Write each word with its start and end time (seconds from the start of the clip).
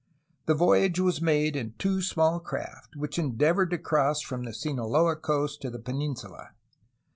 The 0.47 0.55
voyage 0.55 0.99
was 0.99 1.21
made 1.21 1.55
in 1.55 1.75
two 1.77 2.01
small 2.01 2.39
craft, 2.39 2.95
which 2.95 3.19
endeavored 3.19 3.69
to 3.69 3.77
cross 3.77 4.19
from 4.19 4.45
the 4.45 4.51
Sinaloa 4.51 5.15
coast 5.15 5.61
to 5.61 5.69
the 5.69 5.77
peninsula. 5.77 6.53